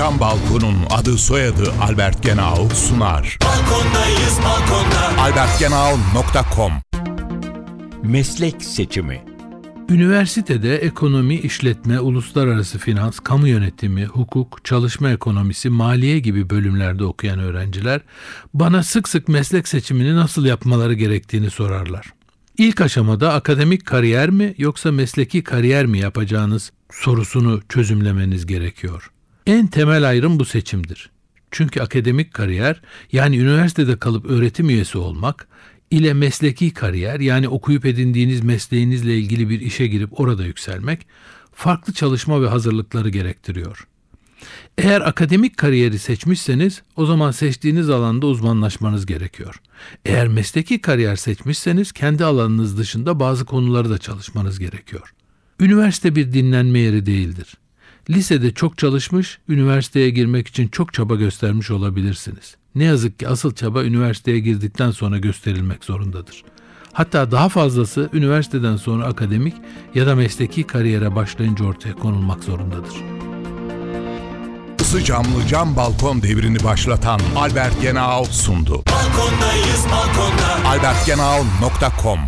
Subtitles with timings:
[0.00, 3.38] Cam Balkon'un adı soyadı Albert Genau sunar.
[3.44, 5.22] Balkondayız balkonda.
[5.22, 6.72] albertgenau.com
[8.02, 9.24] Meslek seçimi
[9.88, 18.00] Üniversitede ekonomi, işletme, uluslararası finans, kamu yönetimi, hukuk, çalışma ekonomisi, maliye gibi bölümlerde okuyan öğrenciler
[18.54, 22.06] bana sık sık meslek seçimini nasıl yapmaları gerektiğini sorarlar.
[22.58, 29.10] İlk aşamada akademik kariyer mi yoksa mesleki kariyer mi yapacağınız sorusunu çözümlemeniz gerekiyor.
[29.50, 31.10] En temel ayrım bu seçimdir.
[31.50, 32.80] Çünkü akademik kariyer
[33.12, 35.48] yani üniversitede kalıp öğretim üyesi olmak
[35.90, 41.06] ile mesleki kariyer yani okuyup edindiğiniz mesleğinizle ilgili bir işe girip orada yükselmek
[41.52, 43.86] farklı çalışma ve hazırlıkları gerektiriyor.
[44.78, 49.54] Eğer akademik kariyeri seçmişseniz o zaman seçtiğiniz alanda uzmanlaşmanız gerekiyor.
[50.04, 55.14] Eğer mesleki kariyer seçmişseniz kendi alanınız dışında bazı konuları da çalışmanız gerekiyor.
[55.60, 57.56] Üniversite bir dinlenme yeri değildir.
[58.10, 62.56] Lisede çok çalışmış, üniversiteye girmek için çok çaba göstermiş olabilirsiniz.
[62.74, 66.44] Ne yazık ki asıl çaba üniversiteye girdikten sonra gösterilmek zorundadır.
[66.92, 69.54] Hatta daha fazlası üniversiteden sonra akademik
[69.94, 72.94] ya da mesleki kariyere başlayınca ortaya konulmak zorundadır.
[74.80, 78.82] Isı camlı cam balkon devrini başlatan Albert Genau sundu.
[78.86, 80.68] Balkondayız balkonda.
[80.68, 82.20] albertgenau.com